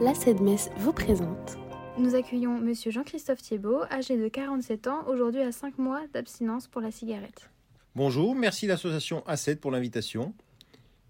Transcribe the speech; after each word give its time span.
la 0.00 0.14
CEDMES 0.14 0.70
vous 0.76 0.92
présente. 0.92 1.58
Nous 1.98 2.14
accueillons 2.14 2.56
Monsieur 2.60 2.92
Jean-Christophe 2.92 3.42
Thiebaud, 3.42 3.82
âgé 3.90 4.16
de 4.16 4.28
47 4.28 4.86
ans, 4.86 5.04
aujourd'hui 5.08 5.40
à 5.40 5.50
5 5.50 5.76
mois 5.78 6.02
d'abstinence 6.12 6.68
pour 6.68 6.80
la 6.80 6.92
cigarette. 6.92 7.50
Bonjour, 7.96 8.36
merci 8.36 8.68
l'association 8.68 9.24
A7 9.26 9.56
pour 9.56 9.72
l'invitation. 9.72 10.34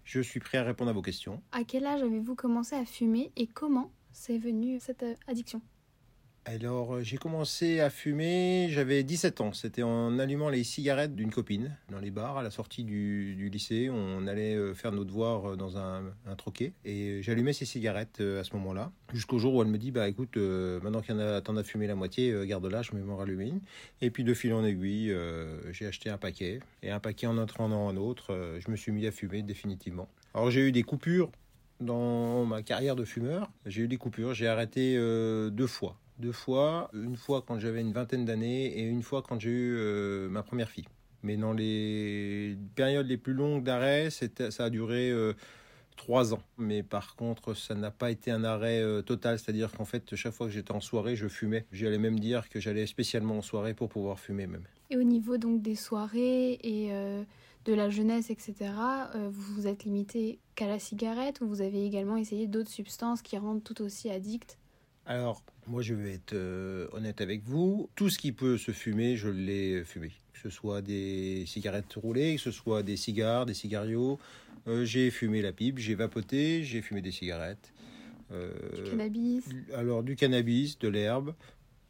Je 0.03 0.21
suis 0.21 0.39
prêt 0.39 0.57
à 0.57 0.63
répondre 0.63 0.89
à 0.89 0.93
vos 0.93 1.03
questions. 1.03 1.39
À 1.51 1.63
quel 1.63 1.85
âge 1.85 2.01
avez-vous 2.01 2.33
commencé 2.33 2.75
à 2.75 2.83
fumer 2.83 3.31
et 3.37 3.45
comment 3.45 3.91
c'est 4.11 4.39
venu 4.39 4.79
cette 4.79 5.03
euh, 5.03 5.13
addiction? 5.27 5.61
Alors, 6.45 6.95
euh, 6.95 7.03
j'ai 7.03 7.17
commencé 7.17 7.79
à 7.79 7.89
fumer, 7.89 8.67
j'avais 8.71 9.03
17 9.03 9.41
ans. 9.41 9.53
C'était 9.53 9.83
en 9.83 10.17
allumant 10.17 10.49
les 10.49 10.63
cigarettes 10.63 11.15
d'une 11.15 11.31
copine 11.31 11.77
dans 11.91 11.99
les 11.99 12.09
bars 12.09 12.37
à 12.37 12.43
la 12.43 12.49
sortie 12.49 12.83
du, 12.83 13.35
du 13.35 13.49
lycée. 13.49 13.89
On 13.91 14.25
allait 14.25 14.55
euh, 14.55 14.73
faire 14.73 14.91
nos 14.91 15.05
devoirs 15.05 15.57
dans 15.57 15.77
un, 15.77 16.03
troquet 16.37 16.73
et 16.85 17.21
j'allumais 17.21 17.53
ces 17.53 17.65
cigarettes 17.65 18.21
à 18.21 18.43
ce 18.43 18.55
moment-là. 18.55 18.91
Jusqu'au 19.13 19.39
jour 19.39 19.55
où 19.55 19.61
elle 19.61 19.67
me 19.67 19.77
dit 19.77 19.91
Bah 19.91 20.07
écoute, 20.07 20.37
euh, 20.37 20.79
maintenant 20.81 21.01
qu'il 21.01 21.15
y 21.15 21.17
en 21.17 21.21
a, 21.21 21.41
t'en 21.41 21.57
as 21.57 21.63
fumé 21.63 21.87
la 21.87 21.95
moitié, 21.95 22.31
euh, 22.31 22.45
garde-la, 22.45 22.83
je 22.83 22.91
vais 22.91 23.01
m'en 23.01 23.17
rallumer 23.17 23.47
une. 23.47 23.61
Et 24.01 24.11
puis 24.11 24.23
de 24.23 24.33
fil 24.33 24.53
en 24.53 24.63
aiguille, 24.63 25.11
euh, 25.11 25.71
j'ai 25.71 25.87
acheté 25.87 26.09
un 26.09 26.17
paquet. 26.17 26.59
Et 26.83 26.91
un 26.91 26.99
paquet 26.99 27.25
en 27.25 27.37
entrant 27.37 27.69
dans 27.69 27.89
un 27.89 27.97
autre, 27.97 28.33
euh, 28.33 28.59
je 28.59 28.69
me 28.69 28.75
suis 28.75 28.91
mis 28.91 29.07
à 29.07 29.11
fumer 29.11 29.41
définitivement. 29.41 30.07
Alors 30.33 30.51
j'ai 30.51 30.61
eu 30.61 30.71
des 30.71 30.83
coupures 30.83 31.31
dans 31.79 32.45
ma 32.45 32.61
carrière 32.61 32.95
de 32.95 33.05
fumeur. 33.05 33.49
J'ai 33.65 33.83
eu 33.83 33.87
des 33.87 33.97
coupures, 33.97 34.33
j'ai 34.33 34.47
arrêté 34.47 34.95
euh, 34.97 35.49
deux 35.49 35.67
fois. 35.67 35.97
Deux 36.19 36.33
fois, 36.33 36.89
une 36.93 37.15
fois 37.15 37.41
quand 37.47 37.59
j'avais 37.59 37.79
une 37.79 37.93
vingtaine 37.93 38.25
d'années 38.25 38.77
et 38.77 38.83
une 38.83 39.03
fois 39.03 39.21
quand 39.21 39.39
j'ai 39.39 39.49
eu 39.49 39.75
euh, 39.77 40.27
ma 40.27 40.43
première 40.43 40.69
fille. 40.69 40.87
Mais 41.23 41.37
dans 41.37 41.53
les 41.53 42.57
périodes 42.75 43.07
les 43.07 43.17
plus 43.17 43.33
longues 43.33 43.63
d'arrêt, 43.63 44.09
ça 44.09 44.65
a 44.65 44.69
duré 44.69 45.11
euh, 45.11 45.33
trois 45.95 46.33
ans. 46.33 46.41
Mais 46.57 46.83
par 46.83 47.15
contre, 47.15 47.53
ça 47.53 47.73
n'a 47.73 47.89
pas 47.89 48.11
été 48.11 48.31
un 48.31 48.43
arrêt 48.43 48.81
euh, 48.81 49.01
total. 49.01 49.39
C'est-à-dire 49.39 49.71
qu'en 49.71 49.85
fait, 49.85 50.13
chaque 50.15 50.33
fois 50.33 50.47
que 50.47 50.53
j'étais 50.53 50.73
en 50.73 50.81
soirée, 50.81 51.15
je 51.15 51.29
fumais. 51.29 51.65
J'allais 51.71 51.97
même 51.97 52.19
dire 52.19 52.49
que 52.49 52.59
j'allais 52.59 52.85
spécialement 52.85 53.37
en 53.37 53.41
soirée 53.41 53.73
pour 53.73 53.87
pouvoir 53.87 54.19
fumer 54.19 54.45
même. 54.45 54.63
Et 54.89 54.97
au 54.97 55.03
niveau 55.03 55.37
donc 55.37 55.61
des 55.61 55.75
soirées 55.75 56.59
et 56.63 56.91
de 57.65 57.73
la 57.73 57.89
jeunesse, 57.89 58.29
etc., 58.29 58.55
vous 59.29 59.53
vous 59.53 59.67
êtes 59.67 59.85
limité 59.85 60.39
qu'à 60.55 60.67
la 60.67 60.79
cigarette 60.79 61.39
ou 61.39 61.47
vous 61.47 61.61
avez 61.61 61.85
également 61.85 62.17
essayé 62.17 62.47
d'autres 62.47 62.71
substances 62.71 63.21
qui 63.21 63.37
rendent 63.37 63.63
tout 63.63 63.81
aussi 63.81 64.09
addict 64.09 64.58
Alors, 65.09 65.41
moi, 65.65 65.81
je 65.81 65.95
vais 65.95 66.13
être 66.13 66.33
euh, 66.33 66.87
honnête 66.91 67.19
avec 67.19 67.43
vous. 67.43 67.89
Tout 67.95 68.11
ce 68.11 68.19
qui 68.19 68.31
peut 68.31 68.59
se 68.59 68.71
fumer, 68.71 69.17
je 69.17 69.27
l'ai 69.27 69.83
fumé. 69.83 70.11
Que 70.33 70.39
ce 70.39 70.51
soit 70.51 70.83
des 70.83 71.45
cigarettes 71.47 71.91
roulées, 71.95 72.35
que 72.35 72.41
ce 72.41 72.51
soit 72.51 72.83
des 72.83 72.95
cigares, 72.95 73.47
des 73.47 73.55
cigarios. 73.55 74.19
Euh, 74.67 74.85
j'ai 74.85 75.09
fumé 75.09 75.41
la 75.41 75.51
pipe, 75.51 75.79
j'ai 75.79 75.95
vapoté, 75.95 76.63
j'ai 76.63 76.83
fumé 76.83 77.01
des 77.01 77.11
cigarettes. 77.11 77.73
Euh, 78.31 78.51
Du 78.75 78.83
cannabis 78.91 79.45
alors, 79.75 80.03
du 80.03 80.15
cannabis, 80.15 80.77
de 80.77 80.87
l'herbe. 80.87 81.33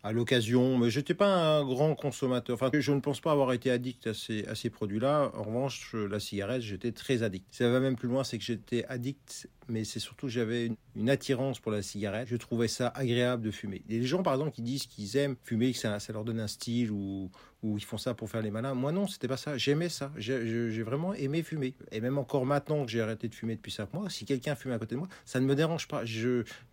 À 0.01 0.13
l'occasion, 0.13 0.77
mais 0.77 0.89
je 0.89 0.99
n'étais 0.99 1.13
pas 1.13 1.57
un 1.57 1.65
grand 1.65 1.93
consommateur. 1.93 2.53
Enfin, 2.53 2.69
je 2.73 2.91
ne 2.93 3.01
pense 3.01 3.19
pas 3.19 3.33
avoir 3.33 3.51
été 3.51 3.69
addict 3.69 4.07
à 4.07 4.13
ces, 4.13 4.45
à 4.45 4.55
ces 4.55 4.69
produits-là. 4.69 5.31
En 5.35 5.43
revanche, 5.43 5.93
la 5.93 6.21
cigarette, 6.21 6.61
j'étais 6.61 6.93
très 6.93 7.21
addict. 7.21 7.45
Ça 7.51 7.69
va 7.69 7.81
même 7.81 7.97
plus 7.97 8.07
loin, 8.07 8.23
c'est 8.23 8.37
que 8.37 8.43
j'étais 8.45 8.85
addict, 8.85 9.49
mais 9.67 9.83
c'est 9.83 9.99
surtout 9.99 10.29
j'avais 10.29 10.71
une, 10.95 11.09
attirance 11.09 11.59
pour 11.59 11.73
la 11.73 11.81
cigarette. 11.81 12.29
Je 12.29 12.37
trouvais 12.37 12.69
ça 12.69 12.87
agréable 12.95 13.43
de 13.43 13.51
fumer. 13.51 13.81
A 13.85 13.89
des 13.89 14.03
gens, 14.03 14.23
par 14.23 14.33
exemple, 14.33 14.51
qui 14.51 14.61
disent 14.61 14.85
qu'ils 14.85 15.17
aiment 15.17 15.35
fumer, 15.43 15.73
que 15.73 15.77
ça, 15.77 15.99
ça 15.99 16.13
leur 16.13 16.23
donne 16.23 16.39
un 16.39 16.47
style 16.47 16.91
ou, 16.91 17.29
ou 17.63 17.77
ils 17.77 17.83
font 17.83 17.97
ça 17.97 18.13
pour 18.13 18.29
faire 18.29 18.41
les 18.41 18.51
malins. 18.51 18.73
Moi, 18.73 18.91
non, 18.91 19.07
c'était 19.07 19.27
pas 19.27 19.37
ça. 19.37 19.57
J'aimais 19.57 19.89
ça. 19.89 20.11
J'ai 20.17 20.83
vraiment 20.83 21.13
aimé 21.13 21.43
fumer. 21.43 21.73
Et 21.91 22.01
même 22.01 22.17
encore 22.17 22.45
maintenant 22.45 22.85
que 22.85 22.91
j'ai 22.91 23.01
arrêté 23.01 23.27
de 23.27 23.35
fumer 23.35 23.55
depuis 23.55 23.71
5 23.71 23.93
mois, 23.93 24.09
si 24.09 24.25
quelqu'un 24.25 24.55
fume 24.55 24.71
à 24.71 24.79
côté 24.79 24.95
de 24.95 24.99
moi, 24.99 25.09
ça 25.25 25.39
ne 25.39 25.45
me 25.45 25.55
dérange 25.55 25.87
pas. 25.87 26.03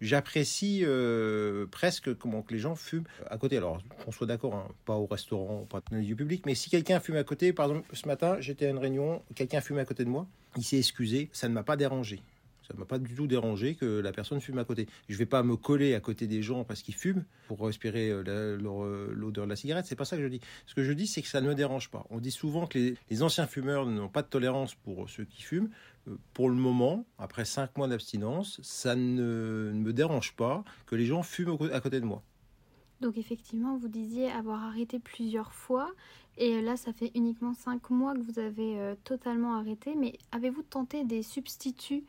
J'apprécie 0.00 0.82
euh, 0.84 1.66
presque 1.66 2.14
comment 2.16 2.42
que 2.42 2.52
les 2.52 2.60
gens 2.60 2.76
fument 2.76 3.04
à 3.28 3.36
côté. 3.38 3.56
Alors, 3.56 3.82
qu'on 4.04 4.12
soit 4.12 4.26
d'accord, 4.26 4.54
hein, 4.54 4.68
pas 4.84 4.94
au 4.94 5.06
restaurant, 5.06 5.66
pas 5.68 5.82
dans 5.90 5.96
les 5.96 6.04
lieux 6.04 6.16
publics, 6.16 6.46
mais 6.46 6.54
si 6.54 6.70
quelqu'un 6.70 7.00
fume 7.00 7.16
à 7.16 7.24
côté, 7.24 7.52
par 7.52 7.66
exemple, 7.66 7.88
ce 7.92 8.06
matin, 8.06 8.36
j'étais 8.40 8.66
à 8.66 8.70
une 8.70 8.78
réunion, 8.78 9.22
quelqu'un 9.34 9.60
fume 9.60 9.78
à 9.78 9.84
côté 9.84 10.04
de 10.04 10.10
moi, 10.10 10.26
il 10.56 10.64
s'est 10.64 10.78
excusé, 10.78 11.28
ça 11.32 11.48
ne 11.48 11.54
m'a 11.54 11.62
pas 11.62 11.76
dérangé. 11.76 12.22
Ça 12.66 12.74
ne 12.74 12.80
m'a 12.80 12.84
pas 12.84 12.98
du 12.98 13.14
tout 13.14 13.26
dérangé 13.28 13.76
que 13.76 14.00
la 14.00 14.12
personne 14.12 14.40
fume 14.40 14.58
à 14.58 14.64
côté. 14.64 14.88
Je 15.08 15.14
ne 15.14 15.18
vais 15.18 15.26
pas 15.26 15.42
me 15.42 15.56
coller 15.56 15.94
à 15.94 16.00
côté 16.00 16.26
des 16.26 16.42
gens 16.42 16.64
parce 16.64 16.82
qu'ils 16.82 16.94
fument 16.94 17.24
pour 17.46 17.60
respirer 17.60 18.10
euh, 18.10 18.24
euh, 18.26 19.12
l'odeur 19.14 19.44
de 19.44 19.50
la 19.50 19.56
cigarette. 19.56 19.86
C'est 19.86 19.94
pas 19.94 20.04
ça 20.04 20.16
que 20.16 20.22
je 20.22 20.28
dis. 20.28 20.40
Ce 20.66 20.74
que 20.74 20.82
je 20.82 20.92
dis, 20.92 21.06
c'est 21.06 21.22
que 21.22 21.28
ça 21.28 21.40
ne 21.40 21.48
me 21.48 21.54
dérange 21.54 21.90
pas. 21.90 22.04
On 22.10 22.18
dit 22.18 22.32
souvent 22.32 22.66
que 22.66 22.94
les, 23.10 23.22
anciens 23.22 23.46
fumeurs 23.46 23.86
n'ont 23.86 24.08
pas 24.08 24.22
de 24.22 24.28
tolérance 24.28 24.74
pour 24.74 25.08
ceux 25.08 25.24
qui 25.24 25.42
fument. 25.42 25.70
Euh, 26.08 26.16
Pour 26.34 26.48
le 26.48 26.56
moment, 26.56 27.06
après 27.18 27.44
cinq 27.44 27.76
mois 27.76 27.86
d'abstinence, 27.86 28.60
ça 28.62 28.96
ne, 28.96 29.70
me 29.72 29.92
dérange 29.92 30.34
pas 30.34 30.64
que 30.86 30.96
les 30.96 31.06
gens 31.06 31.22
fument 31.22 31.56
à 31.72 31.80
côté 31.80 32.00
de 32.00 32.06
moi. 32.06 32.22
Donc 33.00 33.18
effectivement, 33.18 33.76
vous 33.76 33.88
disiez 33.88 34.30
avoir 34.30 34.64
arrêté 34.64 34.98
plusieurs 34.98 35.52
fois 35.52 35.92
et 36.38 36.60
là, 36.60 36.76
ça 36.76 36.92
fait 36.92 37.12
uniquement 37.14 37.54
5 37.54 37.88
mois 37.90 38.14
que 38.14 38.20
vous 38.20 38.38
avez 38.38 38.94
totalement 39.04 39.56
arrêté. 39.56 39.94
Mais 39.94 40.18
avez-vous 40.32 40.62
tenté 40.62 41.02
des 41.04 41.22
substituts, 41.22 42.04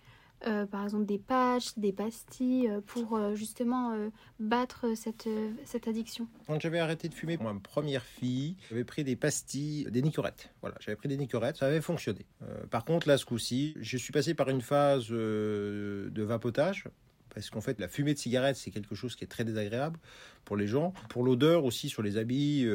euh, 0.46 0.68
par 0.68 0.84
exemple 0.84 1.06
des 1.06 1.18
patchs, 1.18 1.78
des 1.78 1.92
pastilles, 1.92 2.70
euh, 2.70 2.80
pour 2.86 3.18
euh, 3.18 3.34
justement 3.34 3.94
battre 4.40 4.96
cette, 4.96 5.28
cette 5.66 5.88
addiction 5.88 6.28
Quand 6.46 6.62
j'avais 6.62 6.80
arrêté 6.80 7.09
de 7.09 7.14
fumer 7.14 7.38
pour 7.38 7.52
ma 7.52 7.59
première 7.59 8.03
fille, 8.03 8.56
j'avais 8.70 8.84
pris 8.84 9.03
des 9.03 9.16
pastilles, 9.16 9.86
des 9.90 10.02
nicorettes. 10.02 10.52
Voilà, 10.62 10.76
j'avais 10.80 10.96
pris 10.96 11.09
des 11.09 11.18
nicorettes, 11.18 11.58
ça 11.58 11.66
avait 11.66 11.81
fonctionné. 11.81 12.26
Par 12.70 12.86
contre, 12.86 13.08
là, 13.08 13.18
ce 13.18 13.26
coup-ci, 13.26 13.76
je 13.80 13.97
suis 13.97 14.12
passé 14.12 14.36
par 14.36 14.50
une 14.50 14.62
phase 14.62 15.09
de 15.09 16.22
vapotage. 16.22 16.86
Parce 17.34 17.52
qu'en 17.52 17.62
fait, 17.62 17.80
la 17.80 17.88
fumée 17.88 18.16
de 18.16 18.20
cigarette, 18.20 18.56
c'est 18.56 18.72
quelque 18.72 18.96
chose 18.96 19.16
qui 19.16 19.24
est 19.24 19.28
très 19.28 19.44
désagréable 19.44 20.00
pour 20.44 20.58
les 20.58 20.68
gens. 20.68 20.94
Pour 21.09 21.24
l'odeur 21.24 21.66
aussi, 21.66 21.90
sur 21.90 22.02
les 22.02 22.18
habits, 22.18 22.68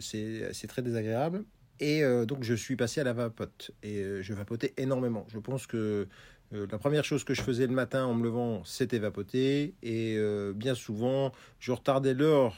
c'est 0.00 0.66
très 0.68 0.82
désagréable. 0.82 1.44
Et 1.80 2.02
donc, 2.26 2.42
je 2.42 2.54
suis 2.54 2.76
passé 2.76 3.00
à 3.00 3.04
la 3.04 3.12
vapote. 3.12 3.72
Et 3.82 4.22
je 4.22 4.34
vapotais 4.34 4.74
énormément. 4.76 5.26
Je 5.28 5.38
pense 5.38 5.66
que 5.66 6.08
euh, 6.52 6.66
la 6.70 6.78
première 6.78 7.04
chose 7.04 7.24
que 7.24 7.34
je 7.34 7.42
faisais 7.42 7.66
le 7.66 7.72
matin 7.72 8.04
en 8.04 8.14
me 8.14 8.24
levant, 8.24 8.64
c'était 8.64 8.98
vapoter. 8.98 9.74
Et 9.82 10.16
euh, 10.16 10.52
bien 10.52 10.74
souvent, 10.74 11.32
je 11.58 11.72
retardais 11.72 12.14
l'heure 12.14 12.56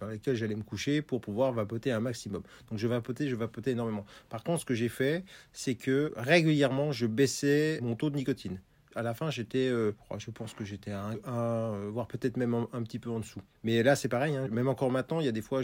dans 0.00 0.06
laquelle 0.06 0.36
j'allais 0.36 0.54
me 0.54 0.62
coucher 0.62 1.02
pour 1.02 1.20
pouvoir 1.20 1.52
vapoter 1.52 1.90
un 1.90 2.00
maximum. 2.00 2.42
Donc 2.70 2.78
je 2.78 2.86
vapotais, 2.86 3.28
je 3.28 3.36
vapotais 3.36 3.72
énormément. 3.72 4.06
Par 4.28 4.44
contre, 4.44 4.60
ce 4.60 4.64
que 4.64 4.74
j'ai 4.74 4.88
fait, 4.88 5.24
c'est 5.52 5.74
que 5.74 6.12
régulièrement, 6.16 6.92
je 6.92 7.06
baissais 7.06 7.80
mon 7.82 7.96
taux 7.96 8.10
de 8.10 8.16
nicotine. 8.16 8.60
À 8.98 9.02
la 9.02 9.14
fin, 9.14 9.30
j'étais, 9.30 9.68
euh, 9.68 9.92
je 10.18 10.32
pense 10.32 10.54
que 10.54 10.64
j'étais 10.64 10.90
à 10.90 11.04
un, 11.04 11.12
un, 11.24 11.72
euh, 11.72 11.88
voire 11.88 12.08
peut-être 12.08 12.36
même 12.36 12.52
un, 12.72 12.82
petit 12.82 12.98
peu 12.98 13.10
en 13.10 13.20
dessous. 13.20 13.40
Mais 13.62 13.84
là, 13.84 13.94
c'est 13.94 14.08
pareil. 14.08 14.34
hein. 14.34 14.48
Même 14.50 14.66
encore 14.66 14.90
maintenant, 14.90 15.20
il 15.20 15.26
y 15.26 15.28
a 15.28 15.32
des 15.32 15.40
fois, 15.40 15.60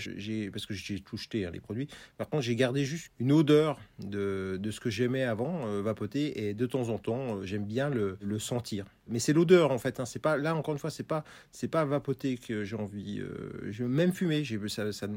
parce 0.53 0.67
que 0.67 0.73
j'ai 0.73 1.01
tout 1.01 1.17
jeté 1.17 1.45
hein, 1.45 1.51
les 1.53 1.59
produits. 1.59 1.89
Par 2.17 2.29
contre, 2.29 2.45
j'ai 2.45 2.55
gardé 2.55 2.85
juste 2.85 3.11
une 3.19 3.33
odeur 3.33 3.81
de, 3.99 4.61
ce 4.71 4.79
que 4.79 4.89
j'aimais 4.89 5.25
avant 5.25 5.67
euh, 5.67 5.83
vapoter, 5.83 6.47
et 6.47 6.55
de 6.55 6.65
temps 6.65 6.91
en 6.91 6.99
temps, 6.99 7.43
j'aime 7.43 7.65
bien 7.65 7.91
le, 7.91 8.39
sentir. 8.39 8.85
Mais 9.09 9.19
c'est 9.19 9.33
l'odeur 9.33 9.73
en 9.73 9.79
fait. 9.79 9.99
Hein. 9.99 10.07
C'est 10.07 10.21
pas 10.21 10.37
là 10.37 10.55
encore 10.55 10.75
une 10.75 10.79
fois, 10.79 10.91
c'est 10.91 11.03
pas 11.03 11.25
c'est 11.51 11.69
pas 11.69 11.85
vapoter 11.85 12.37
que 12.37 12.63
j'ai 12.63 12.77
envie. 12.77 13.21
Je 13.69 13.85
même 13.85 14.13
fumer. 14.13 14.45
Ça, 14.69 14.93
ça 14.93 15.09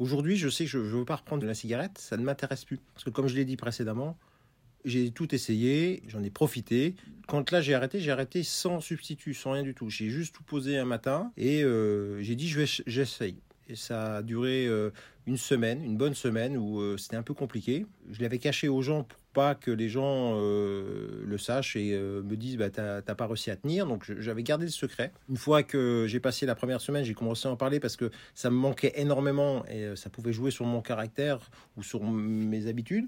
Aujourd'hui, 0.00 0.36
je 0.36 0.48
sais 0.48 0.64
que 0.64 0.70
je 0.70 0.78
ne 0.78 0.82
veux 0.82 1.04
pas 1.04 1.16
reprendre 1.16 1.42
de 1.42 1.46
la 1.46 1.54
cigarette. 1.54 1.98
Ça 1.98 2.16
ne 2.16 2.22
m'intéresse 2.24 2.64
plus 2.64 2.78
parce 2.94 3.04
que 3.04 3.10
comme 3.10 3.28
je 3.28 3.36
l'ai 3.36 3.44
dit 3.44 3.56
précédemment, 3.56 4.16
j'ai 4.84 5.10
tout 5.10 5.34
essayé, 5.34 6.02
j'en 6.08 6.22
ai 6.22 6.30
profité. 6.30 6.94
Quand 7.26 7.50
là 7.50 7.60
j'ai 7.60 7.74
arrêté, 7.74 8.00
j'ai 8.00 8.10
arrêté 8.10 8.42
sans 8.42 8.80
substitut, 8.80 9.34
sans 9.34 9.52
rien 9.52 9.62
du 9.62 9.74
tout. 9.74 9.90
J'ai 9.90 10.08
juste 10.08 10.34
tout 10.34 10.42
posé 10.42 10.78
un 10.78 10.84
matin 10.84 11.32
et 11.36 11.62
euh, 11.62 12.20
j'ai 12.22 12.34
dit 12.34 12.48
j'essaye. 12.86 13.36
Et 13.68 13.76
ça 13.76 14.16
a 14.16 14.22
duré 14.22 14.66
euh, 14.66 14.90
une 15.26 15.36
semaine, 15.36 15.84
une 15.84 15.96
bonne 15.96 16.14
semaine 16.14 16.56
où 16.56 16.80
euh, 16.80 16.96
c'était 16.96 17.14
un 17.14 17.22
peu 17.22 17.34
compliqué. 17.34 17.86
Je 18.10 18.20
l'avais 18.20 18.38
caché 18.38 18.68
aux 18.68 18.82
gens 18.82 19.04
pour 19.04 19.20
pas 19.32 19.54
que 19.54 19.70
les 19.70 19.88
gens 19.88 20.34
le 20.40 21.38
sachent 21.38 21.76
et 21.76 21.96
me 21.96 22.34
disent 22.34 22.56
bah 22.56 22.68
t'as 22.68 23.00
t'as 23.00 23.14
pas 23.14 23.28
réussi 23.28 23.52
à 23.52 23.56
tenir. 23.56 23.86
Donc 23.86 24.10
j'avais 24.18 24.42
gardé 24.42 24.64
le 24.64 24.72
secret. 24.72 25.12
Une 25.28 25.36
fois 25.36 25.62
que 25.62 26.06
j'ai 26.08 26.18
passé 26.18 26.46
la 26.46 26.56
première 26.56 26.80
semaine, 26.80 27.04
j'ai 27.04 27.14
commencé 27.14 27.46
à 27.46 27.52
en 27.52 27.56
parler 27.56 27.78
parce 27.78 27.94
que 27.94 28.10
ça 28.34 28.50
me 28.50 28.56
manquait 28.56 28.92
énormément 28.96 29.64
et 29.66 29.94
ça 29.94 30.10
pouvait 30.10 30.32
jouer 30.32 30.50
sur 30.50 30.64
mon 30.66 30.80
caractère 30.80 31.38
ou 31.76 31.84
sur 31.84 32.02
mes 32.02 32.66
habitudes. 32.66 33.06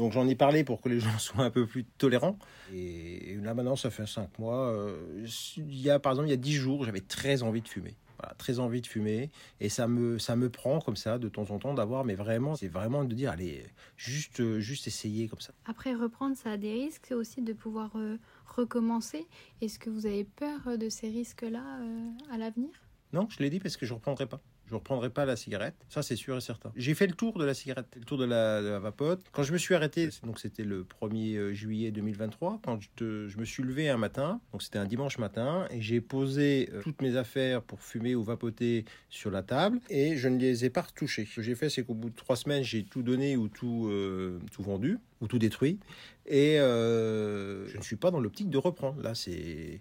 Donc 0.00 0.12
j'en 0.12 0.26
ai 0.26 0.34
parlé 0.34 0.64
pour 0.64 0.80
que 0.80 0.88
les 0.88 0.98
gens 1.06 1.18
soient 1.18 1.44
un 1.44 1.50
peu 1.50 1.66
plus 1.66 1.84
tolérants. 1.84 2.38
Et 2.72 3.36
là 3.42 3.52
maintenant, 3.52 3.76
ça 3.76 3.90
fait 3.90 4.06
cinq 4.06 4.38
mois. 4.38 4.70
euh, 4.70 5.26
il 5.58 5.78
y 5.78 5.90
a 5.90 5.98
par 5.98 6.12
exemple, 6.12 6.28
il 6.28 6.30
y 6.30 6.34
a 6.34 6.38
dix 6.38 6.54
jours, 6.54 6.86
j'avais 6.86 7.02
très 7.02 7.42
envie 7.42 7.60
de 7.60 7.68
fumer. 7.68 7.96
Voilà, 8.18 8.34
très 8.36 8.60
envie 8.60 8.80
de 8.80 8.86
fumer 8.86 9.30
et 9.60 9.68
ça 9.68 9.88
me 9.88 10.18
ça 10.18 10.36
me 10.36 10.48
prend 10.50 10.80
comme 10.80 10.96
ça 10.96 11.18
de 11.18 11.28
temps 11.30 11.50
en 11.50 11.58
temps 11.58 11.72
d'avoir 11.72 12.04
mais 12.04 12.14
vraiment 12.14 12.54
c'est 12.54 12.68
vraiment 12.68 13.02
de 13.04 13.14
dire 13.14 13.30
allez 13.30 13.64
juste 13.96 14.58
juste 14.58 14.86
essayer 14.86 15.26
comme 15.26 15.40
ça 15.40 15.54
Après, 15.64 15.94
reprendre, 15.94 16.36
ça 16.36 16.52
a 16.52 16.56
des 16.58 16.72
risques 16.72 17.14
aussi 17.16 17.40
de 17.40 17.54
pouvoir 17.54 17.90
euh, 17.96 18.18
recommencer. 18.44 19.26
Est-ce 19.62 19.78
que 19.78 19.88
vous 19.88 20.04
avez 20.04 20.24
peur 20.24 20.76
de 20.78 20.90
ces 20.90 21.08
risques-là 21.08 21.64
euh, 21.80 22.10
à 22.30 22.36
l'avenir? 22.38 22.70
Non 23.14 23.26
je 23.30 23.38
l'ai 23.38 23.48
dit 23.50 23.58
parce 23.58 23.76
que 23.78 23.86
je 23.86 23.94
reprendrai 23.94 24.26
pas 24.26 24.40
Je 24.70 24.76
ne 24.76 24.78
reprendrai 24.78 25.10
pas 25.10 25.24
la 25.24 25.34
cigarette. 25.34 25.74
Ça, 25.88 26.00
c'est 26.00 26.14
sûr 26.14 26.36
et 26.36 26.40
certain. 26.40 26.70
J'ai 26.76 26.94
fait 26.94 27.08
le 27.08 27.14
tour 27.14 27.36
de 27.36 27.44
la 27.44 27.54
cigarette, 27.54 27.88
le 27.96 28.04
tour 28.04 28.18
de 28.18 28.24
la, 28.24 28.78
vapote. 28.78 29.20
Quand 29.32 29.42
je 29.42 29.52
me 29.52 29.58
suis 29.58 29.74
arrêté, 29.74 30.08
donc 30.22 30.38
c'était 30.38 30.62
le 30.62 30.84
1er 30.84 31.52
juillet 31.52 31.90
2023, 31.90 32.60
quand 32.64 32.78
je, 33.00 33.36
me 33.36 33.44
suis 33.44 33.64
levé 33.64 33.88
un 33.88 33.96
matin, 33.96 34.40
donc 34.52 34.62
c'était 34.62 34.78
un 34.78 34.84
dimanche 34.84 35.18
matin, 35.18 35.66
et 35.72 35.80
j'ai 35.82 36.00
posé 36.00 36.70
euh, 36.72 36.82
toutes 36.82 37.02
mes 37.02 37.16
affaires 37.16 37.62
pour 37.62 37.80
fumer 37.80 38.14
ou 38.14 38.22
vapoter 38.22 38.84
sur 39.08 39.32
la 39.32 39.42
table, 39.42 39.80
et 39.90 40.16
je 40.16 40.28
ne 40.28 40.38
les 40.38 40.64
ai 40.64 40.70
pas 40.70 40.82
retouchées. 40.82 41.26
Ce 41.28 41.36
que 41.36 41.42
j'ai 41.42 41.56
fait, 41.56 41.68
c'est 41.68 41.82
qu'au 41.82 41.94
bout 41.94 42.10
de 42.10 42.14
trois 42.14 42.36
semaines, 42.36 42.62
j'ai 42.62 42.84
tout 42.84 43.02
donné 43.02 43.36
ou 43.36 43.48
tout, 43.48 43.88
euh, 43.88 44.38
tout 44.52 44.62
vendu, 44.62 44.98
ou 45.20 45.26
tout 45.26 45.40
détruit, 45.40 45.80
et 46.26 46.60
euh, 46.60 47.66
je 47.66 47.76
ne 47.76 47.82
suis 47.82 47.96
pas 47.96 48.12
dans 48.12 48.20
l'optique 48.20 48.50
de 48.50 48.58
reprendre. 48.58 49.02
Là, 49.02 49.16
c'est 49.16 49.32
euh, 49.32 49.78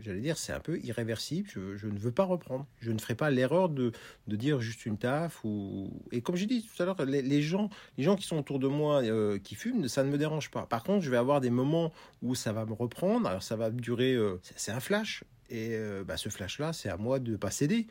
j'allais 0.00 0.20
dire, 0.20 0.36
c'est 0.36 0.52
un 0.52 0.60
peu 0.60 0.78
irréversible. 0.80 1.48
Je, 1.48 1.86
ne 1.86 1.98
veux 1.98 2.12
pas 2.12 2.24
reprendre. 2.24 2.66
Je 2.80 2.92
ne 2.92 2.98
ferai 2.98 3.14
pas 3.14 3.30
l'erreur 3.30 3.68
de, 3.68 3.92
de, 4.26 4.36
dire 4.36 4.60
juste 4.60 4.86
une 4.86 4.98
taf. 4.98 5.44
Ou... 5.44 5.90
Et 6.12 6.20
comme 6.22 6.36
j'ai 6.36 6.46
dit 6.46 6.62
tout 6.62 6.82
à 6.82 6.86
l'heure, 6.86 7.04
les, 7.04 7.42
gens, 7.42 7.70
les 7.98 8.04
gens 8.04 8.16
qui 8.16 8.26
sont 8.26 8.38
autour 8.38 8.58
de 8.58 8.68
moi 8.68 9.02
euh, 9.02 9.38
qui 9.38 9.54
fument, 9.54 9.88
ça 9.88 10.04
ne 10.04 10.10
me 10.10 10.18
dérange 10.18 10.50
pas. 10.50 10.66
Par 10.66 10.82
contre, 10.82 11.04
je 11.04 11.10
vais 11.10 11.16
avoir 11.16 11.40
des 11.40 11.50
moments 11.50 11.92
où 12.22 12.34
ça 12.34 12.52
va 12.52 12.64
me 12.66 12.72
reprendre. 12.72 13.28
Alors, 13.28 13.42
ça 13.42 13.56
va 13.56 13.70
durer. 13.70 14.14
Euh, 14.14 14.40
c'est 14.56 14.72
un 14.72 14.80
flash. 14.80 15.24
Et 15.52 15.76
bah, 16.06 16.16
ce 16.16 16.28
flash-là, 16.28 16.72
c'est 16.72 16.88
à 16.88 16.96
moi 16.96 17.18
de 17.18 17.32
ne 17.32 17.36
pas 17.36 17.50
céder. 17.50 17.88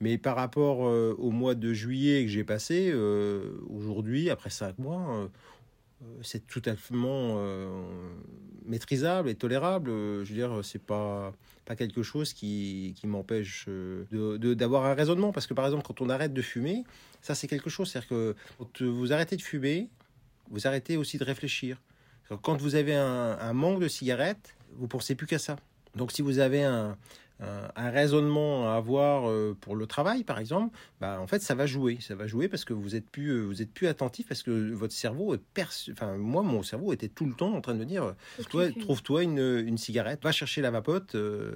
Mais 0.00 0.16
par 0.16 0.34
rapport 0.34 0.78
au 0.78 1.30
mois 1.30 1.54
de 1.54 1.74
juillet 1.74 2.22
que 2.22 2.30
j'ai 2.30 2.42
passé, 2.42 2.90
aujourd'hui, 3.68 4.30
après 4.30 4.48
cinq 4.48 4.78
mois, 4.78 5.28
c'est 6.22 6.46
totalement 6.46 7.38
maîtrisable 8.66 9.28
et 9.28 9.34
tolérable. 9.34 9.90
Euh, 9.90 10.24
je 10.24 10.30
veux 10.30 10.36
dire, 10.36 10.60
c'est 10.62 10.82
pas 10.82 11.32
pas 11.64 11.76
quelque 11.76 12.02
chose 12.02 12.32
qui, 12.32 12.94
qui 12.98 13.06
m'empêche 13.06 13.66
euh, 13.68 14.04
d'avoir 14.54 14.84
un 14.86 14.94
raisonnement. 14.94 15.32
Parce 15.32 15.46
que 15.46 15.54
par 15.54 15.64
exemple, 15.64 15.84
quand 15.86 16.00
on 16.00 16.08
arrête 16.08 16.32
de 16.32 16.42
fumer, 16.42 16.84
ça 17.20 17.34
c'est 17.34 17.46
quelque 17.46 17.70
chose. 17.70 17.90
C'est-à-dire 17.90 18.08
que 18.08 18.36
quand 18.58 18.82
vous 18.82 19.12
arrêtez 19.12 19.36
de 19.36 19.42
fumer, 19.42 19.88
vous 20.50 20.66
arrêtez 20.66 20.96
aussi 20.96 21.18
de 21.18 21.24
réfléchir. 21.24 21.80
Quand 22.42 22.56
vous 22.56 22.74
avez 22.74 22.94
un, 22.94 23.38
un 23.38 23.52
manque 23.52 23.80
de 23.80 23.88
cigarettes, 23.88 24.54
vous 24.76 24.88
pensez 24.88 25.14
plus 25.14 25.26
qu'à 25.26 25.38
ça. 25.38 25.56
Donc 25.94 26.12
si 26.12 26.22
vous 26.22 26.38
avez 26.38 26.62
un, 26.62 26.96
un, 27.40 27.90
raisonnement 27.90 28.70
à 28.70 28.76
avoir 28.76 29.28
euh, 29.28 29.56
pour 29.60 29.76
le 29.76 29.86
travail, 29.86 30.24
par 30.24 30.38
exemple, 30.38 30.76
bah, 31.00 31.18
en 31.20 31.26
fait, 31.26 31.42
ça 31.42 31.54
va 31.54 31.66
jouer. 31.66 31.98
Ça 32.00 32.14
va 32.14 32.26
jouer 32.26 32.48
parce 32.48 32.64
que 32.64 32.72
vous 32.72 32.94
êtes 32.94 33.08
plus, 33.08 33.30
euh, 33.30 33.42
vous 33.42 33.62
êtes 33.62 33.72
plus 33.72 33.86
attentif 33.88 34.28
parce 34.28 34.42
que 34.42 34.72
votre 34.72 34.94
cerveau 34.94 35.34
est 35.34 35.42
perçu. 35.54 35.92
Enfin, 35.92 36.16
moi, 36.16 36.42
mon 36.42 36.62
cerveau 36.62 36.92
était 36.92 37.08
tout 37.08 37.26
le 37.26 37.34
temps 37.34 37.52
en 37.52 37.60
train 37.60 37.74
de 37.74 37.78
me 37.78 37.84
dire, 37.84 38.14
toi, 38.48 38.70
trouve-toi 38.70 39.24
une, 39.24 39.38
une, 39.38 39.78
cigarette, 39.78 40.22
va 40.22 40.32
chercher 40.32 40.60
la 40.62 40.70
vapote. 40.70 41.14
Euh, 41.14 41.52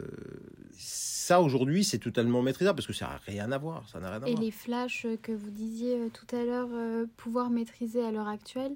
ça, 0.73 1.41
aujourd'hui, 1.41 1.85
c'est 1.85 1.99
totalement 1.99 2.43
maîtrisable 2.43 2.77
parce 2.77 2.87
que 2.87 2.93
ça 2.93 3.07
n'a 3.07 3.21
rien 3.27 3.53
à 3.53 3.59
voir. 3.59 3.89
Ça 3.89 4.01
n'a 4.01 4.11
rien 4.11 4.23
à 4.23 4.29
Et 4.29 4.35
les 4.35 4.51
flashs 4.51 5.07
que 5.23 5.33
vous 5.33 5.51
disiez 5.51 6.11
tout 6.13 6.35
à 6.35 6.45
l'heure, 6.45 6.69
pouvoir 7.17 7.51
maîtriser 7.51 8.03
à 8.03 8.11
l'heure 8.11 8.29
actuelle. 8.29 8.75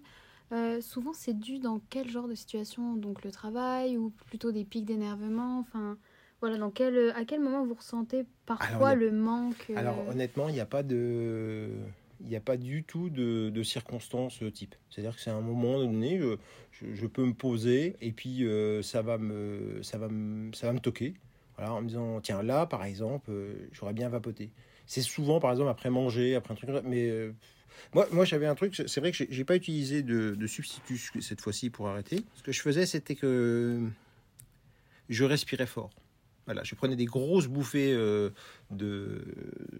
souvent, 0.80 1.12
c'est 1.12 1.38
dû 1.38 1.58
dans 1.58 1.80
quel 1.90 2.08
genre 2.08 2.28
de 2.28 2.34
situation? 2.34 2.94
Donc 2.94 3.24
le 3.24 3.30
travail 3.30 3.96
ou 3.96 4.10
plutôt 4.28 4.52
des 4.52 4.64
pics 4.64 4.84
d'énervement? 4.84 5.60
Enfin, 5.60 5.96
voilà, 6.40 6.70
quel, 6.74 6.96
euh, 6.96 7.14
à 7.14 7.24
quel 7.24 7.40
moment 7.40 7.64
vous 7.64 7.74
ressentez 7.74 8.24
parfois 8.46 8.94
le 8.94 9.12
manque 9.12 9.66
euh, 9.70 9.76
Alors 9.76 10.08
honnêtement, 10.08 10.48
il 10.48 10.54
n'y 10.54 10.60
a 10.60 10.66
pas 10.66 10.82
de... 10.82 11.68
Il 12.22 12.28
n'y 12.28 12.36
a 12.36 12.40
pas 12.40 12.58
du 12.58 12.82
tout 12.82 13.08
de, 13.08 13.48
de 13.48 13.62
circonstances 13.62 14.42
euh, 14.42 14.50
type. 14.50 14.74
C'est-à-dire 14.90 15.16
que 15.16 15.22
c'est 15.22 15.30
un 15.30 15.40
moment 15.40 15.78
donné, 15.78 16.20
je, 16.70 16.84
je, 16.92 17.06
peux 17.06 17.24
me 17.24 17.32
poser 17.32 17.96
et 18.02 18.12
puis 18.12 18.46
ça, 18.82 19.00
va 19.00 19.16
me, 19.16 19.82
ça, 19.82 19.96
va 19.96 20.08
me, 20.08 20.52
ça 20.52 20.66
va 20.66 20.74
me 20.74 20.80
toquer. 20.80 21.14
Voilà, 21.56 21.72
en 21.72 21.80
me 21.80 21.88
disant, 21.88 22.20
tiens, 22.20 22.42
là, 22.42 22.66
par 22.66 22.84
exemple, 22.84 23.30
j'aurais 23.72 23.94
bien 23.94 24.10
vapoté. 24.10 24.50
C'est 24.84 25.00
souvent, 25.00 25.40
par 25.40 25.50
exemple, 25.50 25.70
après 25.70 25.88
manger, 25.88 26.34
après 26.34 26.52
un 26.52 26.56
truc, 26.56 26.70
mais 26.84 27.10
moi, 27.94 28.06
moi 28.12 28.26
j'avais 28.26 28.46
un 28.46 28.54
truc, 28.54 28.76
c'est 28.76 29.00
vrai 29.00 29.12
que 29.12 29.24
j'ai 29.26 29.44
pas 29.44 29.56
utilisé 29.56 30.02
de, 30.02 30.34
de 30.34 30.46
substitut 30.46 30.98
cette 31.22 31.40
fois-ci 31.40 31.70
pour 31.70 31.88
arrêter. 31.88 32.22
Ce 32.34 32.42
que 32.42 32.52
je 32.52 32.60
faisais, 32.60 32.84
c'était 32.84 33.14
que 33.14 33.80
je 35.08 35.24
respirais 35.24 35.66
fort. 35.66 35.90
Voilà, 36.50 36.64
je 36.64 36.74
prenais 36.74 36.96
des 36.96 37.04
grosses 37.04 37.46
bouffées 37.46 37.92
euh, 37.92 38.30
de. 38.72 39.24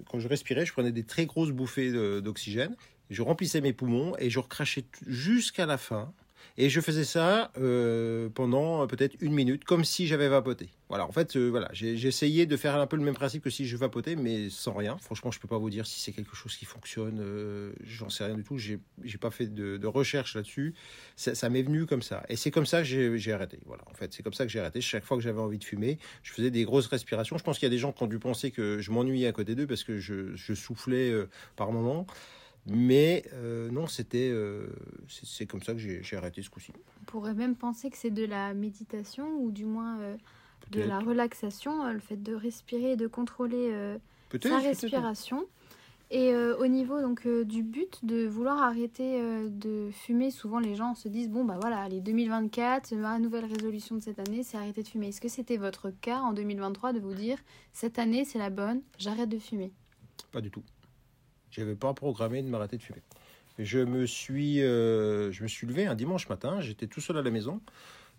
Quand 0.08 0.20
je 0.20 0.28
respirais, 0.28 0.64
je 0.64 0.72
prenais 0.72 0.92
des 0.92 1.02
très 1.02 1.26
grosses 1.26 1.50
bouffées 1.50 1.90
d'oxygène. 2.22 2.76
Je 3.10 3.22
remplissais 3.22 3.60
mes 3.60 3.72
poumons 3.72 4.14
et 4.20 4.30
je 4.30 4.38
recrachais 4.38 4.84
jusqu'à 5.04 5.66
la 5.66 5.78
fin. 5.78 6.12
Et 6.56 6.68
je 6.68 6.80
faisais 6.80 7.04
ça 7.04 7.50
euh, 7.58 8.28
pendant 8.28 8.82
euh, 8.82 8.86
peut-être 8.86 9.16
une 9.20 9.32
minute, 9.32 9.64
comme 9.64 9.84
si 9.84 10.06
j'avais 10.06 10.28
vapoté. 10.28 10.68
Voilà, 10.88 11.06
en 11.06 11.12
fait, 11.12 11.36
euh, 11.36 11.48
voilà, 11.48 11.68
j'ai 11.72 11.94
essayé 12.06 12.46
de 12.46 12.56
faire 12.56 12.76
un 12.76 12.86
peu 12.86 12.96
le 12.96 13.02
même 13.02 13.14
principe 13.14 13.44
que 13.44 13.50
si 13.50 13.66
je 13.66 13.76
vapotais, 13.76 14.16
mais 14.16 14.50
sans 14.50 14.74
rien. 14.74 14.98
Franchement, 14.98 15.30
je 15.30 15.38
peux 15.38 15.48
pas 15.48 15.58
vous 15.58 15.70
dire 15.70 15.86
si 15.86 16.00
c'est 16.00 16.12
quelque 16.12 16.34
chose 16.34 16.56
qui 16.56 16.64
fonctionne. 16.64 17.72
J'en 17.84 18.10
sais 18.10 18.24
rien 18.24 18.34
du 18.34 18.42
tout. 18.42 18.58
J'ai 18.58 18.78
pas 19.20 19.30
fait 19.30 19.46
de, 19.46 19.86
recherche 19.86 20.34
là-dessus. 20.34 20.74
Ça, 21.16 21.48
m'est 21.48 21.62
venu 21.62 21.86
comme 21.86 22.02
ça. 22.02 22.24
Et 22.28 22.36
c'est 22.36 22.50
comme 22.50 22.66
ça 22.66 22.82
que 22.82 23.16
j'ai 23.16 23.32
arrêté. 23.32 23.60
Voilà, 23.66 23.84
en 23.88 23.94
fait, 23.94 24.12
c'est 24.12 24.22
comme 24.22 24.34
ça 24.34 24.44
que 24.44 24.50
j'ai 24.50 24.60
arrêté. 24.60 24.80
Chaque 24.80 25.04
fois 25.04 25.16
que 25.16 25.22
j'avais 25.22 25.40
envie 25.40 25.58
de 25.58 25.64
fumer, 25.64 25.98
je 26.22 26.32
faisais 26.32 26.50
des 26.50 26.64
grosses 26.64 26.88
respirations. 26.88 27.38
Je 27.38 27.44
pense 27.44 27.58
qu'il 27.58 27.66
y 27.66 27.72
a 27.72 27.74
des 27.74 27.78
gens 27.78 27.92
qui 27.92 28.02
ont 28.02 28.08
dû 28.08 28.18
penser 28.18 28.50
que 28.50 28.80
je 28.80 28.90
m'ennuyais 28.90 29.28
à 29.28 29.32
côté 29.32 29.54
d'eux 29.54 29.66
parce 29.66 29.84
que 29.84 29.98
je, 29.98 30.34
je 30.34 30.54
soufflais 30.54 31.12
par 31.56 31.72
moments. 31.72 32.06
Mais 32.66 33.24
euh, 33.32 33.70
non, 33.70 33.86
c'était 33.86 34.30
euh, 34.30 34.66
c'est 35.08 35.46
comme 35.46 35.62
ça 35.62 35.72
que 35.72 35.78
j'ai 35.78 36.16
arrêté 36.16 36.42
ce 36.42 36.50
coup-ci. 36.50 36.72
On 37.00 37.04
pourrait 37.04 37.34
même 37.34 37.56
penser 37.56 37.90
que 37.90 37.96
c'est 37.96 38.10
de 38.10 38.24
la 38.24 38.54
méditation 38.54 39.28
ou 39.40 39.50
du 39.50 39.64
moins 39.64 39.98
euh, 40.00 40.16
de 40.70 40.82
la 40.82 40.98
relaxation, 40.98 41.90
le 41.92 41.98
fait 42.00 42.22
de 42.22 42.34
respirer 42.34 42.92
et 42.92 42.96
de 42.96 43.06
contrôler 43.06 43.72
sa 44.42 44.58
respiration. 44.58 45.46
Et 46.12 46.34
au 46.34 46.66
niveau 46.66 47.00
donc 47.00 47.26
du 47.26 47.62
but 47.62 48.04
de 48.04 48.26
vouloir 48.26 48.62
arrêter 48.62 49.20
de 49.48 49.90
fumer, 49.92 50.30
souvent 50.30 50.58
les 50.58 50.74
gens 50.74 50.94
se 50.94 51.08
disent 51.08 51.30
bon 51.30 51.44
bah 51.44 51.56
voilà, 51.60 51.88
les 51.88 52.00
2024, 52.00 52.94
ma 52.96 53.18
nouvelle 53.18 53.46
résolution 53.46 53.96
de 53.96 54.00
cette 54.00 54.18
année, 54.18 54.42
c'est 54.42 54.56
arrêter 54.56 54.82
de 54.82 54.88
fumer. 54.88 55.08
Est-ce 55.08 55.20
que 55.20 55.28
c'était 55.28 55.56
votre 55.56 55.90
cas 55.90 56.18
en 56.18 56.32
2023 56.32 56.92
de 56.92 57.00
vous 57.00 57.14
dire 57.14 57.38
cette 57.72 57.98
année 57.98 58.24
c'est 58.24 58.38
la 58.38 58.50
bonne, 58.50 58.82
j'arrête 58.98 59.28
de 59.28 59.38
fumer? 59.38 59.72
Pas 60.30 60.40
du 60.40 60.50
tout. 60.50 60.62
Je 61.50 61.60
n'avais 61.60 61.74
pas 61.74 61.92
programmé 61.94 62.42
de 62.42 62.48
m'arrêter 62.48 62.76
de 62.76 62.82
fumer. 62.82 63.02
Je 63.58 63.78
me 63.78 64.06
suis, 64.06 64.62
euh, 64.62 65.32
je 65.32 65.42
me 65.42 65.48
suis 65.48 65.66
levé 65.66 65.86
un 65.86 65.94
dimanche 65.94 66.28
matin. 66.28 66.60
J'étais 66.60 66.86
tout 66.86 67.00
seul 67.00 67.18
à 67.18 67.22
la 67.22 67.30
maison. 67.30 67.60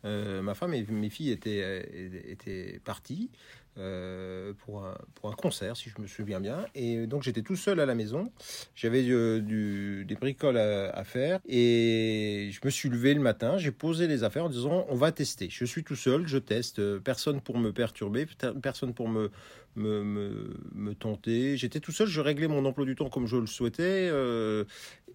Euh, 0.04 0.42
ma 0.42 0.56
femme 0.56 0.74
et 0.74 0.84
mes 0.84 1.10
filles 1.10 1.32
étaient, 1.32 1.88
étaient 2.28 2.80
parties. 2.84 3.30
Euh, 3.78 4.52
pour, 4.66 4.86
un, 4.86 4.98
pour 5.16 5.30
un 5.30 5.34
concert, 5.34 5.78
si 5.78 5.90
je 5.90 6.02
me 6.02 6.06
souviens 6.06 6.42
bien. 6.42 6.66
Et 6.76 7.08
donc 7.08 7.24
j'étais 7.24 7.42
tout 7.42 7.56
seul 7.56 7.80
à 7.80 7.86
la 7.86 7.96
maison. 7.96 8.30
J'avais 8.76 9.02
du, 9.02 10.04
des 10.06 10.16
bricoles 10.16 10.58
à, 10.58 11.04
faire. 11.06 11.40
Et 11.48 12.50
je 12.52 12.60
me 12.66 12.70
suis 12.70 12.90
levé 12.90 13.14
le 13.14 13.22
matin, 13.22 13.58
j'ai 13.58 13.72
posé 13.72 14.08
les 14.08 14.26
affaires 14.26 14.46
en 14.46 14.50
disant 14.50 14.86
on 14.90 14.96
va 14.96 15.14
tester. 15.14 15.48
Je 15.50 15.64
suis 15.64 15.86
tout 15.86 15.96
seul, 15.96 16.28
je 16.28 16.38
teste. 16.38 17.00
Personne 17.00 17.40
pour 17.40 17.58
me 17.58 17.72
perturber, 17.72 18.28
personne 18.62 18.94
pour 18.94 19.08
me, 19.08 19.32
me, 19.78 20.54
me, 20.74 20.94
tenter. 20.94 21.56
J'étais 21.56 21.80
tout 21.80 21.94
seul, 21.94 22.08
je 22.08 22.20
réglais 22.20 22.50
mon 22.50 22.66
emploi 22.66 22.86
du 22.86 22.96
temps 22.96 23.10
comme 23.10 23.26
je 23.26 23.38
le 23.38 23.48
souhaitais. 23.48 24.10
Euh, 24.12 24.66